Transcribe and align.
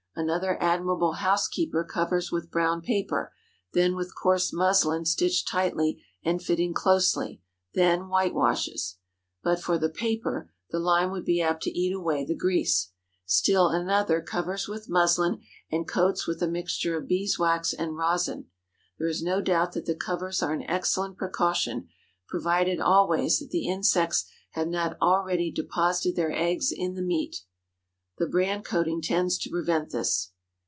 Another 0.13 0.61
admirable 0.61 1.13
housekeeper 1.13 1.85
covers 1.85 2.33
with 2.33 2.51
brown 2.51 2.81
paper, 2.81 3.33
then 3.71 3.95
with 3.95 4.13
coarse 4.13 4.51
muslin 4.51 5.05
stitched 5.05 5.47
tightly 5.47 6.03
and 6.21 6.43
fitting 6.43 6.73
closely, 6.73 7.41
then 7.73 8.01
whitewashes. 8.09 8.97
But 9.41 9.61
for 9.61 9.77
the 9.79 9.87
paper, 9.89 10.51
the 10.69 10.79
lime 10.79 11.11
would 11.11 11.23
be 11.23 11.41
apt 11.41 11.63
to 11.63 11.71
eat 11.79 11.93
away 11.93 12.25
the 12.25 12.35
grease. 12.35 12.91
Still 13.25 13.69
another 13.69 14.21
covers 14.21 14.67
with 14.67 14.89
muslin, 14.89 15.41
and 15.71 15.87
coats 15.87 16.27
with 16.27 16.41
a 16.43 16.47
mixture 16.47 16.97
of 16.97 17.07
bees 17.07 17.39
wax 17.39 17.71
and 17.73 17.95
rosin. 17.95 18.47
There 18.99 19.07
is 19.07 19.23
no 19.23 19.41
doubt 19.41 19.71
that 19.71 19.85
the 19.85 19.95
covers 19.95 20.43
are 20.43 20.53
an 20.53 20.69
excellent 20.69 21.15
precaution—provided 21.17 22.81
always, 22.81 23.39
that 23.39 23.49
the 23.51 23.65
insects 23.67 24.29
have 24.51 24.67
not 24.67 24.97
already 25.01 25.51
deposited 25.53 26.17
their 26.17 26.33
eggs 26.33 26.69
in 26.69 26.95
the 26.95 27.01
meat. 27.01 27.43
The 28.17 28.27
bran 28.27 28.61
coating 28.61 29.01
tends 29.01 29.39
to 29.39 29.49
prevent 29.49 29.89
this. 29.89 30.33